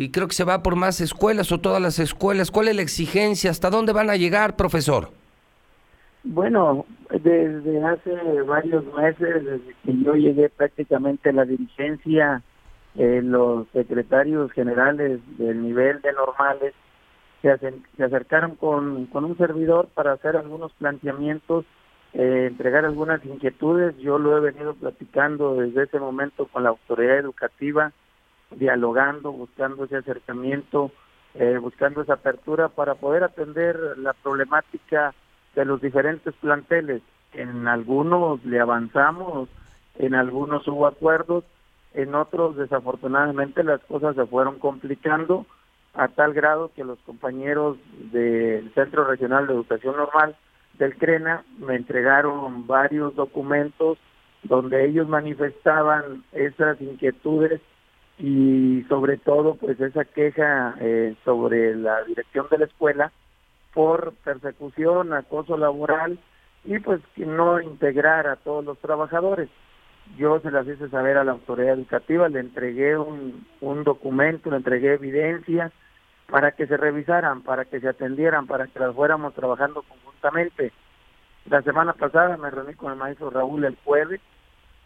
y 0.00 0.12
creo 0.12 0.28
que 0.28 0.34
se 0.34 0.44
va 0.44 0.62
por 0.62 0.76
más 0.76 1.00
escuelas 1.00 1.50
o 1.50 1.58
todas 1.58 1.82
las 1.82 1.98
escuelas. 1.98 2.52
¿Cuál 2.52 2.68
es 2.68 2.76
la 2.76 2.82
exigencia? 2.82 3.50
¿Hasta 3.50 3.68
dónde 3.68 3.92
van 3.92 4.10
a 4.10 4.14
llegar, 4.14 4.54
profesor? 4.54 5.10
Bueno, 6.22 6.86
desde 7.10 7.84
hace 7.84 8.42
varios 8.42 8.84
meses, 8.94 9.44
desde 9.44 9.74
que 9.84 10.00
yo 10.04 10.14
llegué 10.14 10.50
prácticamente 10.50 11.30
a 11.30 11.32
la 11.32 11.44
dirigencia, 11.44 12.44
eh, 12.94 13.22
los 13.24 13.66
secretarios 13.72 14.52
generales 14.52 15.18
del 15.36 15.64
nivel 15.64 16.00
de 16.00 16.12
normales 16.12 16.74
se, 17.42 17.50
acercaron 18.00 18.54
con, 18.54 19.06
con, 19.06 19.24
un 19.24 19.36
servidor 19.36 19.88
para 19.94 20.12
hacer 20.12 20.36
algunos 20.36 20.72
planteamientos, 20.74 21.64
eh, 22.12 22.46
entregar 22.52 22.84
algunas 22.84 23.24
inquietudes. 23.24 23.98
Yo 23.98 24.20
lo 24.20 24.36
he 24.36 24.40
venido 24.40 24.74
platicando 24.74 25.56
desde 25.56 25.82
ese 25.82 25.98
momento 25.98 26.46
con 26.46 26.62
la 26.62 26.68
autoridad 26.68 27.18
educativa, 27.18 27.92
dialogando, 28.50 29.32
buscando 29.32 29.84
ese 29.84 29.96
acercamiento, 29.96 30.90
eh, 31.34 31.58
buscando 31.58 32.02
esa 32.02 32.14
apertura 32.14 32.68
para 32.68 32.94
poder 32.94 33.24
atender 33.24 33.76
la 33.98 34.12
problemática 34.12 35.14
de 35.54 35.64
los 35.64 35.80
diferentes 35.80 36.34
planteles. 36.36 37.02
En 37.32 37.68
algunos 37.68 38.44
le 38.44 38.60
avanzamos, 38.60 39.48
en 39.98 40.14
algunos 40.14 40.66
hubo 40.66 40.86
acuerdos, 40.86 41.44
en 41.94 42.14
otros 42.14 42.56
desafortunadamente 42.56 43.62
las 43.62 43.80
cosas 43.84 44.14
se 44.14 44.26
fueron 44.26 44.58
complicando 44.58 45.46
a 45.94 46.08
tal 46.08 46.32
grado 46.32 46.70
que 46.74 46.84
los 46.84 46.98
compañeros 47.00 47.76
del 48.12 48.72
Centro 48.74 49.04
Regional 49.04 49.46
de 49.46 49.54
Educación 49.54 49.96
Normal 49.96 50.36
del 50.78 50.96
CRENA 50.96 51.44
me 51.58 51.74
entregaron 51.76 52.66
varios 52.66 53.14
documentos 53.16 53.98
donde 54.44 54.86
ellos 54.86 55.08
manifestaban 55.08 56.24
esas 56.32 56.80
inquietudes 56.80 57.60
y 58.18 58.84
sobre 58.88 59.16
todo 59.16 59.54
pues 59.54 59.80
esa 59.80 60.04
queja 60.04 60.74
eh, 60.80 61.14
sobre 61.24 61.76
la 61.76 62.02
dirección 62.04 62.46
de 62.50 62.58
la 62.58 62.64
escuela 62.64 63.12
por 63.72 64.12
persecución, 64.24 65.12
acoso 65.12 65.56
laboral 65.56 66.18
y 66.64 66.78
pues 66.80 67.00
que 67.14 67.24
no 67.24 67.60
integrar 67.60 68.26
a 68.26 68.36
todos 68.36 68.64
los 68.64 68.78
trabajadores. 68.78 69.48
Yo 70.16 70.40
se 70.40 70.50
las 70.50 70.66
hice 70.66 70.88
saber 70.88 71.16
a 71.18 71.24
la 71.24 71.32
autoridad 71.32 71.74
educativa, 71.74 72.28
le 72.28 72.40
entregué 72.40 72.96
un, 72.96 73.46
un 73.60 73.84
documento, 73.84 74.50
le 74.50 74.56
entregué 74.56 74.94
evidencias 74.94 75.70
para 76.28 76.52
que 76.52 76.66
se 76.66 76.76
revisaran, 76.76 77.42
para 77.42 77.66
que 77.66 77.80
se 77.80 77.88
atendieran, 77.88 78.46
para 78.46 78.66
que 78.66 78.78
las 78.78 78.94
fuéramos 78.94 79.34
trabajando 79.34 79.82
conjuntamente. 79.82 80.72
La 81.48 81.62
semana 81.62 81.92
pasada 81.92 82.36
me 82.36 82.50
reuní 82.50 82.74
con 82.74 82.92
el 82.92 82.98
maestro 82.98 83.30
Raúl 83.30 83.64
el 83.64 83.76
jueves 83.84 84.20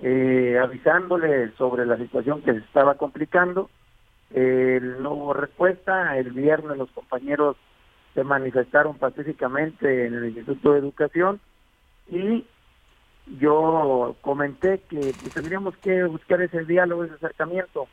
eh, 0.00 0.41
avisándole 0.62 1.52
sobre 1.52 1.84
la 1.86 1.96
situación 1.96 2.42
que 2.42 2.52
se 2.52 2.58
estaba 2.58 2.94
complicando. 2.94 3.68
Eh, 4.30 4.80
no 5.00 5.12
hubo 5.12 5.34
respuesta. 5.34 6.16
El 6.16 6.30
viernes 6.32 6.78
los 6.78 6.90
compañeros 6.92 7.56
se 8.14 8.24
manifestaron 8.24 8.96
pacíficamente 8.98 10.06
en 10.06 10.14
el 10.14 10.26
Instituto 10.26 10.72
de 10.72 10.78
Educación 10.78 11.40
y 12.08 12.44
yo 13.38 14.16
comenté 14.20 14.80
que 14.88 15.14
pues, 15.20 15.32
tendríamos 15.32 15.76
que 15.78 16.04
buscar 16.04 16.40
ese 16.42 16.64
diálogo, 16.64 17.04
ese 17.04 17.14
acercamiento. 17.14 17.88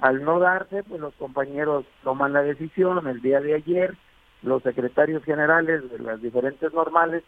Al 0.00 0.24
no 0.24 0.38
darse, 0.40 0.82
pues 0.82 1.00
los 1.00 1.14
compañeros 1.14 1.84
toman 2.02 2.32
la 2.32 2.42
decisión 2.42 3.06
el 3.06 3.20
día 3.22 3.40
de 3.40 3.54
ayer, 3.54 3.94
los 4.42 4.62
secretarios 4.62 5.24
generales 5.24 5.88
de 5.90 5.98
las 6.00 6.20
diferentes 6.20 6.72
normales, 6.72 7.22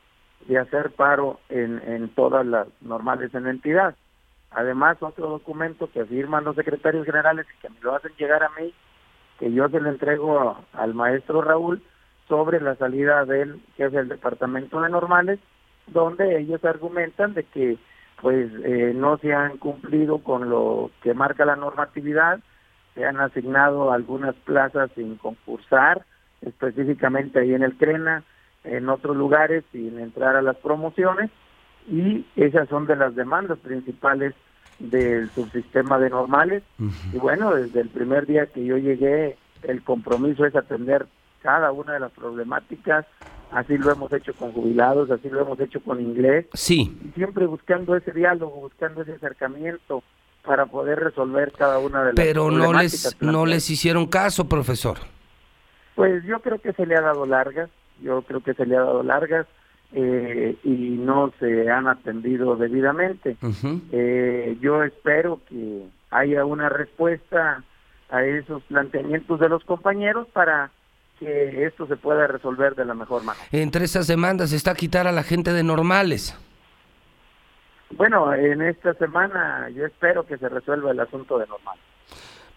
de 0.49 0.59
hacer 0.59 0.91
paro 0.91 1.41
en, 1.49 1.81
en 1.87 2.09
todas 2.11 2.45
las 2.45 2.67
normales 2.83 3.35
en 3.35 3.45
la 3.45 3.51
entidad. 3.51 3.95
Además, 4.51 4.97
otro 5.01 5.29
documento 5.29 5.91
que 5.91 6.05
firman 6.05 6.45
los 6.45 6.57
secretarios 6.57 7.05
generales 7.05 7.47
y 7.53 7.61
que 7.61 7.69
me 7.69 7.81
lo 7.81 7.95
hacen 7.95 8.13
llegar 8.19 8.43
a 8.43 8.51
mí, 8.59 8.73
que 9.39 9.53
yo 9.53 9.69
se 9.69 9.81
lo 9.81 9.91
entrego 9.91 10.57
al 10.73 10.95
maestro 10.95 11.43
Raúl 11.43 11.83
sobre 12.29 12.61
la 12.61 12.75
salida 12.77 13.25
del 13.25 13.61
jefe 13.77 13.97
del 13.97 14.09
departamento 14.09 14.81
de 14.81 14.89
normales, 14.89 15.39
donde 15.87 16.39
ellos 16.39 16.65
argumentan 16.65 17.35
de 17.35 17.45
que 17.45 17.79
pues 18.21 18.51
eh, 18.65 18.93
no 18.95 19.19
se 19.19 19.35
han 19.35 19.59
cumplido 19.59 20.19
con 20.19 20.49
lo 20.49 20.91
que 21.03 21.13
marca 21.13 21.45
la 21.45 21.57
normatividad, 21.57 22.41
se 22.95 23.05
han 23.05 23.21
asignado 23.21 23.93
algunas 23.93 24.35
plazas 24.37 24.91
sin 24.95 25.17
concursar, 25.17 26.05
específicamente 26.41 27.41
ahí 27.41 27.53
en 27.53 27.63
el 27.63 27.77
CRENA, 27.77 28.25
en 28.65 28.89
otros 28.89 29.17
lugares 29.17 29.65
sin 29.71 30.01
entrar 30.01 30.35
a 30.35 30.43
las 30.43 30.57
promociones, 30.57 31.31
y 31.89 32.25
esas 32.37 32.69
son 32.69 32.87
de 32.87 32.97
las 32.97 33.15
demandas 33.15 33.59
principales 33.59 34.35
del 34.79 35.31
subsistema 35.31 35.99
de 35.99 36.11
normales. 36.11 36.63
Y 37.13 37.19
bueno, 37.19 37.55
desde 37.55 37.81
el 37.81 37.89
primer 37.89 38.27
día 38.27 38.47
que 38.47 38.65
yo 38.65 38.77
llegué, 38.77 39.37
el 39.63 39.83
compromiso 39.83 40.45
es 40.45 40.55
atender 40.55 41.07
cada 41.43 41.73
una 41.73 41.95
de 41.95 42.01
las 42.01 42.13
problemáticas. 42.13 43.07
Así 43.53 43.79
lo 43.79 43.93
hemos 43.93 44.13
hecho 44.13 44.35
con 44.35 44.53
jubilados, 44.53 45.11
así 45.11 45.31
lo 45.31 45.41
hemos 45.41 45.59
hecho 45.61 45.81
con 45.81 46.01
inglés. 46.01 46.47
Sí. 46.53 46.99
Y 47.05 47.13
siempre 47.13 47.47
buscando 47.47 47.97
ese 47.97 48.13
diálogo, 48.13 48.61
buscando 48.61 49.03
ese 49.03 49.13
acercamiento 49.13 50.03
para 50.45 50.67
poder 50.67 50.99
resolver 51.01 51.53
cada 51.53 51.79
una 51.79 52.01
de 52.01 52.07
las 52.07 52.15
Pero 52.15 52.51
no 52.51 52.73
les 52.73 53.17
no 53.21 53.47
les 53.47 53.71
hicieron 53.71 54.07
caso, 54.07 54.49
profesor. 54.49 54.99
Pues 55.95 56.25
yo 56.25 56.41
creo 56.41 56.61
que 56.61 56.73
se 56.73 56.87
le 56.87 56.97
ha 56.97 57.01
dado 57.01 57.27
largas, 57.27 57.71
yo 58.01 58.23
creo 58.23 58.41
que 58.41 58.55
se 58.55 58.67
le 58.67 58.77
ha 58.77 58.81
dado 58.81 59.03
largas 59.03 59.47
eh, 59.93 60.57
y 60.65 60.97
no 60.99 61.33
se 61.39 61.71
han 61.71 61.89
atendido 61.89 62.57
debidamente. 62.57 63.37
eh, 63.93 64.57
yo 64.61 64.83
espero 64.83 65.41
que 65.49 65.87
haya 66.11 66.45
una 66.45 66.69
respuesta 66.69 67.63
a 68.11 68.25
esos 68.25 68.63
planteamientos 68.65 69.41
de 69.41 69.49
los 69.49 69.65
compañeros 69.65 70.29
para 70.33 70.71
que 71.19 71.65
esto 71.65 71.87
se 71.87 71.97
pueda 71.97 72.27
resolver 72.27 72.75
de 72.75 72.85
la 72.85 72.95
mejor 72.95 73.25
manera. 73.25 73.47
Entre 73.53 73.85
esas 73.85 74.07
demandas 74.07 74.53
está 74.53 74.75
quitar 74.75 75.07
a 75.07 75.13
la 75.13 75.23
gente 75.23 75.53
de 75.53 75.63
normales. 75.63 76.37
Bueno, 77.91 78.35
en 78.35 78.63
esta 78.63 78.95
semana 78.95 79.69
yo 79.71 79.87
espero 79.87 80.27
que 80.27 80.37
se 80.39 80.49
resuelva 80.49 80.91
el 80.91 81.01
asunto 81.01 81.39
de 81.39 81.47
normal. 81.47 81.79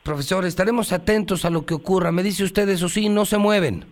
Profesor, 0.04 0.46
estaremos 0.46 0.92
atentos 0.92 1.46
a 1.46 1.50
lo 1.50 1.66
que 1.66 1.74
ocurra. 1.74 2.12
Me 2.12 2.24
dice 2.24 2.44
usted, 2.44 2.68
eso 2.70 2.90
sí, 2.90 3.10
no 3.10 3.26
se 3.26 3.38
mueven. 3.38 3.86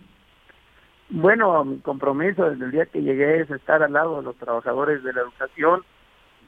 Bueno, 1.10 1.64
mi 1.64 1.78
compromiso 1.78 2.50
desde 2.50 2.66
el 2.66 2.70
día 2.70 2.86
que 2.86 3.02
llegué 3.02 3.40
es 3.40 3.50
estar 3.50 3.82
al 3.82 3.92
lado 3.92 4.18
de 4.18 4.22
los 4.22 4.36
trabajadores 4.36 5.02
de 5.02 5.12
la 5.12 5.22
educación, 5.22 5.82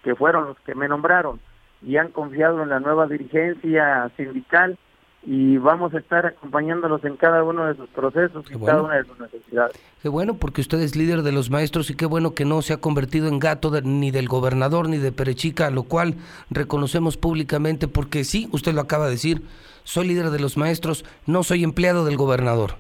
que 0.05 0.15
fueron 0.15 0.49
los 0.49 0.59
que 0.61 0.75
me 0.75 0.89
nombraron 0.89 1.41
y 1.83 1.97
han 1.97 2.09
confiado 2.09 2.63
en 2.63 2.69
la 2.69 2.81
nueva 2.81 3.07
dirigencia 3.07 4.11
sindical 4.17 4.79
y 5.23 5.59
vamos 5.59 5.93
a 5.95 5.99
estar 5.99 6.25
acompañándolos 6.25 7.05
en 7.05 7.17
cada 7.17 7.43
uno 7.45 7.67
de 7.67 7.75
sus 7.75 7.89
procesos 7.91 8.45
y 8.51 8.59
cada 8.59 8.83
una 8.83 8.97
de 8.97 9.05
sus 9.05 9.19
necesidades. 9.19 9.79
Qué 10.03 10.09
bueno, 10.09 10.35
porque 10.35 10.63
usted 10.63 10.81
es 10.81 10.97
líder 10.97 11.23
de 11.23 11.33
los 11.33 11.51
maestros 11.51 11.91
y 11.91 11.95
qué 11.95 12.07
bueno 12.07 12.35
que 12.35 12.47
no 12.47 12.63
se 12.63 12.73
ha 12.73 12.79
convertido 12.79 13.29
en 13.29 13.39
gato 13.39 13.71
ni 13.83 14.11
del 14.11 14.29
gobernador 14.29 14.89
ni 14.89 14.97
de 14.97 15.13
Perechica, 15.13 15.71
lo 15.71 15.83
cual 15.83 16.15
reconocemos 16.49 17.19
públicamente 17.19 17.87
porque 17.87 18.25
sí, 18.25 18.49
usted 18.53 18.73
lo 18.73 18.81
acaba 18.81 19.07
de 19.07 19.13
decir, 19.13 19.43
soy 19.85 20.09
líder 20.09 20.31
de 20.31 20.41
los 20.41 20.57
maestros, 20.57 21.05
no 21.27 21.43
soy 21.43 21.65
empleado 21.65 22.05
del 22.05 22.17
gobernador. 22.17 22.77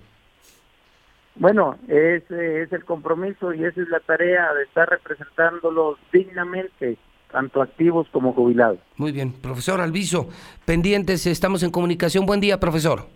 Bueno, 1.36 1.76
ese 1.88 2.62
es 2.62 2.72
el 2.72 2.84
compromiso 2.84 3.54
y 3.54 3.64
esa 3.64 3.80
es 3.80 3.88
la 3.88 4.00
tarea 4.00 4.52
de 4.52 4.64
estar 4.64 4.88
representándolos 4.88 5.98
dignamente 6.12 6.98
tanto 7.30 7.62
activos 7.62 8.08
como 8.12 8.32
jubilados. 8.32 8.78
Muy 8.96 9.12
bien, 9.12 9.32
profesor 9.32 9.80
Alviso, 9.80 10.28
pendientes, 10.64 11.26
estamos 11.26 11.62
en 11.62 11.70
comunicación. 11.70 12.26
Buen 12.26 12.40
día, 12.40 12.58
profesor. 12.58 13.06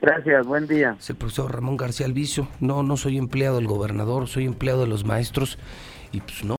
Gracias, 0.00 0.46
buen 0.46 0.66
día. 0.66 0.96
Es 0.98 1.10
el 1.10 1.16
profesor 1.16 1.52
Ramón 1.52 1.76
García 1.76 2.06
Alviso. 2.06 2.48
No, 2.60 2.82
no 2.82 2.96
soy 2.96 3.18
empleado 3.18 3.56
del 3.56 3.66
gobernador, 3.66 4.28
soy 4.28 4.46
empleado 4.46 4.82
de 4.82 4.86
los 4.86 5.04
maestros 5.04 5.58
y 6.12 6.20
pues 6.20 6.44
no. 6.44 6.56